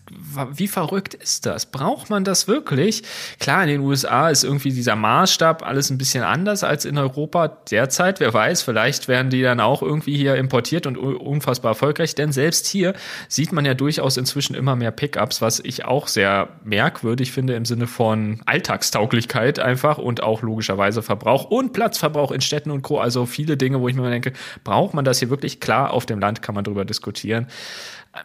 [0.54, 1.68] wie verrückt ist das?
[1.68, 3.04] Braucht man das wirklich?
[3.40, 7.48] Klar, in den USA ist irgendwie dieser Maßstab alles ein bisschen anders als in Europa
[7.70, 8.20] derzeit.
[8.20, 12.16] Wer weiß, vielleicht werden die dann auch irgendwie hier importiert und unfassbar erfolgreich.
[12.16, 12.94] Denn selbst hier
[13.28, 17.66] sieht man ja durchaus inzwischen immer mehr Pickups, was ich auch sehr merkwürdig finde im
[17.66, 23.00] Sinne von Alltagstauglichkeit einfach und auch logischerweise Verbrauch und Platzverbrauch in Städten und Co.
[23.00, 25.60] Also viele Dinge, wo ich mir denke, braucht man das hier wirklich?
[25.60, 27.48] Klar, auf dem Land kann man darüber diskutieren.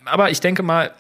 [0.05, 0.92] Aber ich denke mal,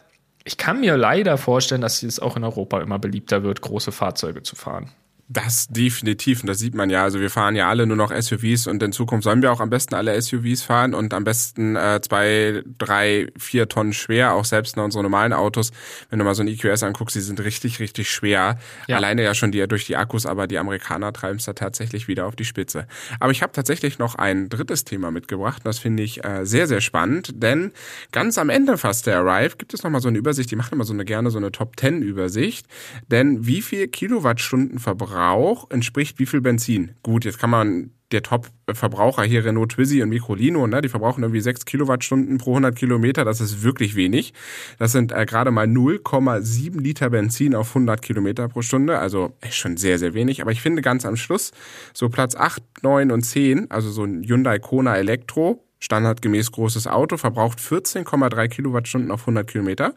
[0.46, 4.44] ich kann mir leider vorstellen, dass es auch in Europa immer beliebter wird, große Fahrzeuge
[4.44, 4.92] zu fahren.
[5.28, 6.42] Das definitiv.
[6.42, 7.02] Und das sieht man ja.
[7.02, 9.70] Also wir fahren ja alle nur noch SUVs und in Zukunft sollen wir auch am
[9.70, 14.76] besten alle SUVs fahren und am besten äh, zwei, drei, vier Tonnen schwer, auch selbst
[14.76, 15.72] in unsere normalen Autos.
[16.10, 18.58] Wenn du mal so ein EQS anguckst, die sind richtig, richtig schwer.
[18.86, 18.96] Ja.
[18.96, 22.26] Alleine ja schon die durch die Akkus, aber die Amerikaner treiben es da tatsächlich wieder
[22.26, 22.86] auf die Spitze.
[23.18, 25.62] Aber ich habe tatsächlich noch ein drittes Thema mitgebracht.
[25.64, 27.72] Das finde ich äh, sehr, sehr spannend, denn
[28.12, 30.52] ganz am Ende fast der Arrive gibt es nochmal so eine Übersicht.
[30.52, 32.66] Die machen immer so eine gerne so eine Top 10 Übersicht.
[33.10, 36.90] Denn wie viel Kilowattstunden Verbrauch Verbrauch entspricht wie viel Benzin?
[37.02, 41.40] Gut, jetzt kann man der Top-Verbraucher hier Renault Twizy und Microlino, ne, die verbrauchen irgendwie
[41.40, 43.24] 6 Kilowattstunden pro 100 Kilometer.
[43.24, 44.34] Das ist wirklich wenig.
[44.78, 48.98] Das sind äh, gerade mal 0,7 Liter Benzin auf 100 Kilometer pro Stunde.
[48.98, 50.42] Also schon sehr, sehr wenig.
[50.42, 51.52] Aber ich finde ganz am Schluss
[51.94, 57.16] so Platz 8, 9 und 10, also so ein Hyundai Kona Elektro, standardgemäß großes Auto,
[57.16, 59.94] verbraucht 14,3 Kilowattstunden auf 100 Kilometer.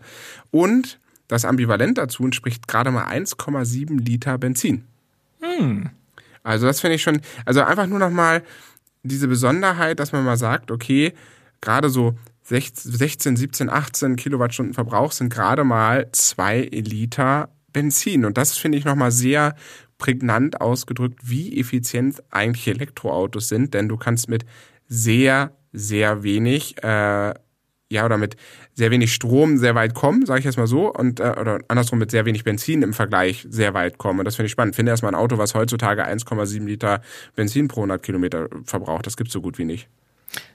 [0.49, 4.85] Und das Ambivalent dazu entspricht gerade mal 1,7 Liter Benzin.
[5.41, 5.89] Hm.
[6.43, 8.43] Also das finde ich schon, also einfach nur nochmal
[9.03, 11.13] diese Besonderheit, dass man mal sagt, okay,
[11.61, 18.25] gerade so 16, 17, 18 Kilowattstunden Verbrauch sind gerade mal zwei Liter Benzin.
[18.25, 19.55] Und das finde ich nochmal sehr
[19.99, 24.45] prägnant ausgedrückt, wie effizient eigentlich Elektroautos sind, denn du kannst mit
[24.87, 27.33] sehr, sehr wenig äh,
[27.91, 28.35] ja, oder mit
[28.75, 31.99] sehr wenig Strom sehr weit kommen, sage ich jetzt mal so, und äh, oder andersrum
[31.99, 34.19] mit sehr wenig Benzin im Vergleich sehr weit kommen.
[34.19, 34.75] Und das finde ich spannend.
[34.75, 37.01] Finde erstmal ein Auto, was heutzutage 1,7 Liter
[37.35, 39.07] Benzin pro 100 Kilometer verbraucht.
[39.07, 39.89] Das gibt's so gut wie nicht.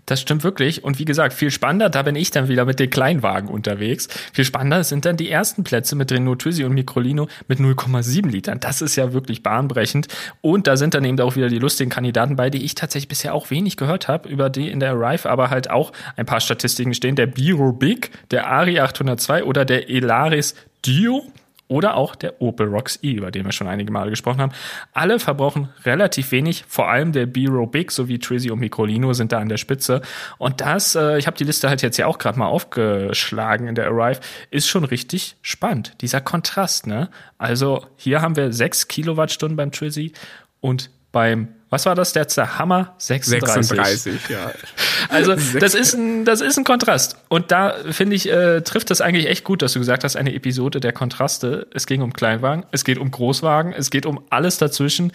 [0.07, 0.85] Das stimmt wirklich.
[0.85, 4.09] Und wie gesagt, viel spannender, da bin ich dann wieder mit den Kleinwagen unterwegs.
[4.33, 8.61] Viel spannender sind dann die ersten Plätze mit Renault Twizy und Microlino mit 0,7 Litern.
[8.61, 10.09] Das ist ja wirklich bahnbrechend.
[10.43, 13.35] Und da sind dann eben auch wieder die lustigen Kandidaten bei, die ich tatsächlich bisher
[13.35, 16.93] auch wenig gehört habe über die in der Arrive, aber halt auch ein paar Statistiken
[16.93, 17.17] stehen.
[17.17, 21.23] Der Biro Big, der Ari 802 oder der Elaris Dio
[21.69, 24.53] oder auch der Opel Rocks E, über den wir schon einige Male gesprochen haben.
[24.93, 29.39] Alle verbrauchen relativ wenig, vor allem der B-Row Big sowie Trizzy und Microlino sind da
[29.39, 30.03] an der Spitze.
[30.39, 33.75] Und das, äh, ich habe die Liste halt jetzt ja auch gerade mal aufgeschlagen in
[33.75, 35.95] der Arrive, ist schon richtig spannend.
[36.01, 37.09] Dieser Kontrast, ne?
[37.39, 40.13] Also hier haben wir 6 Kilowattstunden beim Trizzy
[40.61, 42.13] und beim was war das?
[42.13, 42.27] Der
[42.59, 43.67] Hammer 36.
[43.67, 44.53] 36, ja.
[45.09, 47.17] Also das ist ein, das ist ein Kontrast.
[47.29, 50.33] Und da finde ich, äh, trifft das eigentlich echt gut, dass du gesagt hast, eine
[50.35, 51.67] Episode der Kontraste.
[51.75, 55.11] Es ging um Kleinwagen, es geht um Großwagen, es geht um alles dazwischen.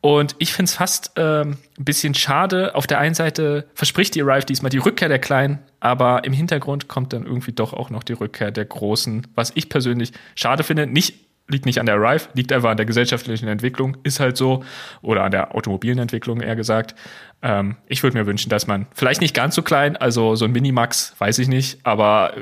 [0.00, 2.76] Und ich finde es fast ähm, ein bisschen schade.
[2.76, 6.86] Auf der einen Seite verspricht die Arrive diesmal die Rückkehr der Kleinen, aber im Hintergrund
[6.86, 10.86] kommt dann irgendwie doch auch noch die Rückkehr der Großen, was ich persönlich schade finde.
[10.86, 14.64] Nicht liegt nicht an der Arrive, liegt einfach an der gesellschaftlichen Entwicklung, ist halt so,
[15.02, 16.94] oder an der automobilen Entwicklung eher gesagt.
[17.42, 20.52] Ähm, ich würde mir wünschen, dass man vielleicht nicht ganz so klein, also so ein
[20.52, 22.34] Minimax, weiß ich nicht, aber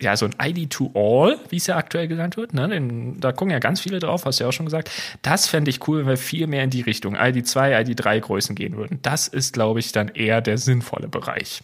[0.00, 2.68] ja, so ein ID to All, wie es ja aktuell genannt wird, ne?
[2.68, 4.90] Den, da gucken ja ganz viele drauf, hast du ja auch schon gesagt.
[5.22, 8.18] Das fände ich cool, wenn wir viel mehr in die Richtung ID 2, ID 3
[8.20, 8.98] Größen gehen würden.
[9.02, 11.62] Das ist, glaube ich, dann eher der sinnvolle Bereich.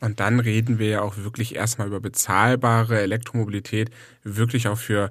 [0.00, 3.90] Und dann reden wir ja auch wirklich erstmal über bezahlbare Elektromobilität,
[4.22, 5.10] wirklich auch für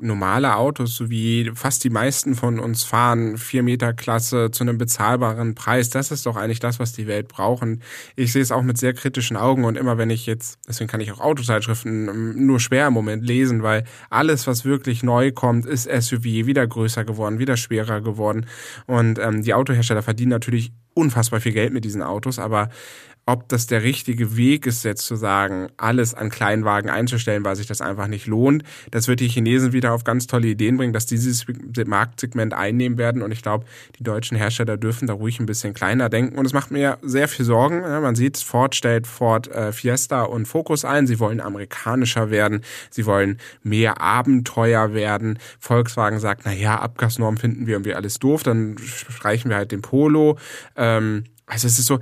[0.00, 4.78] normale Autos, so wie fast die meisten von uns fahren, vier Meter Klasse zu einem
[4.78, 5.90] bezahlbaren Preis.
[5.90, 7.62] Das ist doch eigentlich das, was die Welt braucht.
[7.62, 7.82] Und
[8.16, 9.64] ich sehe es auch mit sehr kritischen Augen.
[9.64, 13.24] Und immer wenn ich jetzt, deswegen kann ich auch Autozeitschriften ähm, nur schwer im Moment
[13.24, 18.46] lesen, weil alles, was wirklich neu kommt, ist SUV wieder größer geworden, wieder schwerer geworden.
[18.86, 22.70] Und ähm, die Autohersteller verdienen natürlich unfassbar viel Geld mit diesen Autos, aber
[23.26, 27.66] ob das der richtige Weg ist, jetzt zu sagen, alles an Kleinwagen einzustellen, weil sich
[27.66, 28.64] das einfach nicht lohnt.
[28.90, 31.46] Das wird die Chinesen wieder auf ganz tolle Ideen bringen, dass dieses
[31.86, 33.22] Marktsegment einnehmen werden.
[33.22, 33.64] Und ich glaube,
[33.98, 36.36] die deutschen Hersteller dürfen da ruhig ein bisschen kleiner denken.
[36.36, 37.80] Und es macht mir sehr viel Sorgen.
[37.80, 41.06] man sieht, Ford stellt Ford äh, Fiesta und Focus ein.
[41.06, 42.60] Sie wollen amerikanischer werden.
[42.90, 45.38] Sie wollen mehr Abenteuer werden.
[45.58, 48.42] Volkswagen sagt, na ja, Abgasnorm finden wir irgendwie alles doof.
[48.42, 50.36] Dann streichen wir halt den Polo.
[50.76, 52.00] Ähm, also es ist so,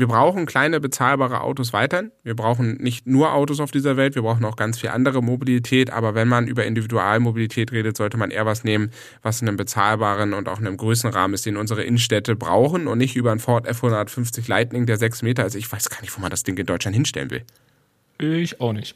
[0.00, 2.10] wir brauchen kleine bezahlbare Autos weiterhin.
[2.22, 5.90] Wir brauchen nicht nur Autos auf dieser Welt, wir brauchen auch ganz viel andere Mobilität.
[5.90, 8.90] Aber wenn man über Individualmobilität redet, sollte man eher was nehmen,
[9.22, 12.86] was in einem bezahlbaren und auch in einem größeren Rahmen ist, den unsere Innenstädte brauchen
[12.86, 15.54] und nicht über einen Ford F150 Lightning, der sechs Meter ist.
[15.54, 17.42] Ich weiß gar nicht, wo man das Ding in Deutschland hinstellen will.
[18.20, 18.94] Ich auch nicht.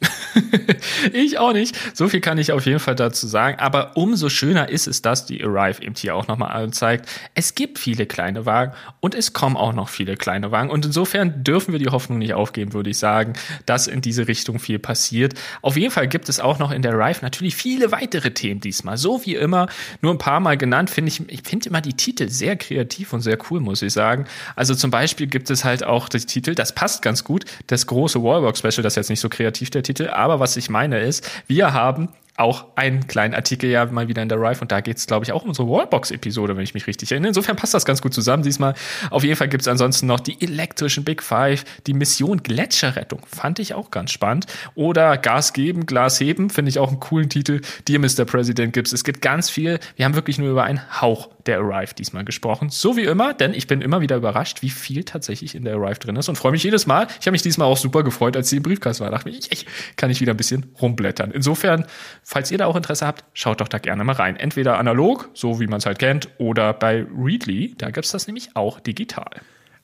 [1.13, 1.75] ich auch nicht.
[1.95, 3.57] So viel kann ich auf jeden Fall dazu sagen.
[3.59, 7.09] Aber umso schöner ist es, dass die Arrive eben hier auch nochmal anzeigt.
[7.33, 10.69] Es gibt viele kleine Wagen und es kommen auch noch viele kleine Wagen.
[10.69, 13.33] Und insofern dürfen wir die Hoffnung nicht aufgeben, würde ich sagen,
[13.65, 15.33] dass in diese Richtung viel passiert.
[15.63, 18.97] Auf jeden Fall gibt es auch noch in der Arrive natürlich viele weitere Themen diesmal.
[18.97, 19.67] So wie immer,
[20.01, 23.21] nur ein paar Mal genannt, finde ich, ich finde immer die Titel sehr kreativ und
[23.21, 24.25] sehr cool, muss ich sagen.
[24.55, 28.21] Also zum Beispiel gibt es halt auch die Titel, das passt ganz gut, das große
[28.21, 31.73] Wallbox Special, das jetzt nicht so kreativ der Titel, aber was ich meine ist, wir
[31.73, 35.07] haben auch einen kleinen Artikel ja mal wieder in der Rive und da geht es,
[35.07, 37.29] glaube ich, auch um unsere Wallbox-Episode, wenn ich mich richtig erinnere.
[37.29, 38.73] Insofern passt das ganz gut zusammen diesmal.
[39.09, 43.59] Auf jeden Fall gibt es ansonsten noch die elektrischen Big Five, die Mission Gletscherrettung, fand
[43.59, 44.47] ich auch ganz spannend.
[44.75, 47.61] Oder Gas geben, Glas heben, finde ich auch einen coolen Titel.
[47.87, 48.25] Dear Mr.
[48.25, 48.91] President gibt's.
[48.91, 49.79] Es gibt ganz viel.
[49.95, 52.69] Wir haben wirklich nur über einen Hauch der Arrive diesmal gesprochen.
[52.69, 55.99] So wie immer, denn ich bin immer wieder überrascht, wie viel tatsächlich in der Arrive
[55.99, 57.07] drin ist und freue mich jedes Mal.
[57.19, 59.11] Ich habe mich diesmal auch super gefreut, als sie im Briefkasten war.
[59.11, 61.31] Da dachte ich, ich, kann ich wieder ein bisschen rumblättern.
[61.31, 61.85] Insofern
[62.25, 64.35] falls ihr da auch Interesse habt, schaut doch da gerne mal rein.
[64.35, 68.27] Entweder analog, so wie man es halt kennt, oder bei Readly, da gibt es das
[68.27, 69.29] nämlich auch digital.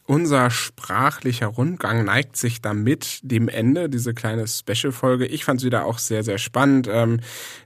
[0.07, 5.25] Unser sprachlicher Rundgang neigt sich damit dem Ende, diese kleine Special-Folge.
[5.25, 6.89] Ich fand sie da auch sehr, sehr spannend.
[6.91, 7.19] Ähm,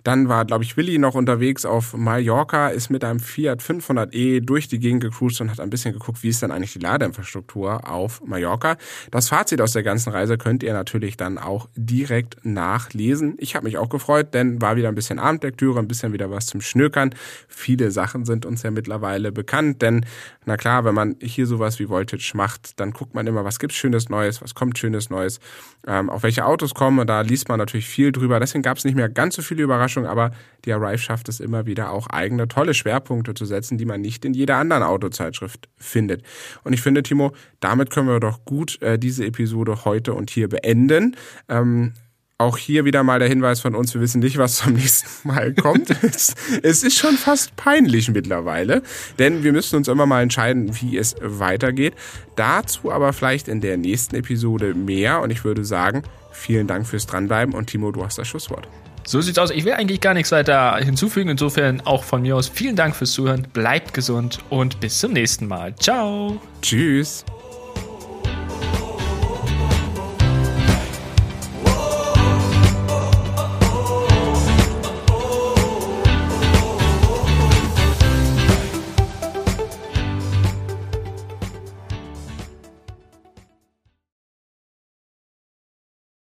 [0.03, 4.67] dann war, glaube ich, Willi noch unterwegs auf Mallorca, ist mit einem Fiat 500e durch
[4.67, 8.21] die Gegend gecruised und hat ein bisschen geguckt, wie ist dann eigentlich die Ladeinfrastruktur auf
[8.23, 8.77] Mallorca.
[9.11, 13.35] Das Fazit aus der ganzen Reise könnt ihr natürlich dann auch direkt nachlesen.
[13.39, 16.47] Ich habe mich auch gefreut, denn war wieder ein bisschen Abendlektüre, ein bisschen wieder was
[16.47, 17.15] zum Schnökern.
[17.47, 20.05] Viele Sachen sind uns ja mittlerweile bekannt, denn
[20.45, 23.75] na klar, wenn man hier sowas wie Voltage macht, dann guckt man immer, was gibt's
[23.75, 25.39] Schönes Neues, was kommt Schönes Neues,
[25.87, 26.99] ähm, auch welche Autos kommen.
[26.99, 28.39] Und da liest man natürlich viel drüber.
[28.39, 30.31] Deswegen gab es nicht mehr ganz so viele Überraschungen, aber
[30.65, 34.25] die Arrive schafft es immer wieder auch eigene tolle Schwerpunkte zu setzen, die man nicht
[34.25, 36.23] in jeder anderen Autozeitschrift findet.
[36.63, 40.49] Und ich finde, Timo, damit können wir doch gut äh, diese Episode heute und hier
[40.49, 41.15] beenden.
[41.49, 41.93] Ähm,
[42.37, 45.53] auch hier wieder mal der Hinweis von uns, wir wissen nicht, was zum nächsten Mal
[45.53, 45.89] kommt.
[46.03, 48.81] es, es, ist schon fast peinlich mittlerweile,
[49.19, 51.93] denn wir müssen uns immer mal entscheiden, wie es weitergeht.
[52.35, 57.07] Dazu aber vielleicht in der nächsten Episode mehr und ich würde sagen, vielen Dank fürs
[57.07, 58.67] Dranbleiben und Timo, du hast das Schlusswort.
[59.07, 59.51] So sieht's aus.
[59.51, 61.29] Ich will eigentlich gar nichts weiter hinzufügen.
[61.29, 63.45] Insofern auch von mir aus vielen Dank fürs Zuhören.
[63.53, 65.75] Bleibt gesund und bis zum nächsten Mal.
[65.75, 66.41] Ciao.
[66.63, 67.23] Tschüss.